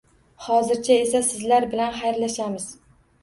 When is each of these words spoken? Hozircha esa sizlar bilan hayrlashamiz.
Hozircha 0.43 0.95
esa 1.01 1.21
sizlar 1.27 1.67
bilan 1.75 1.93
hayrlashamiz. 1.99 2.67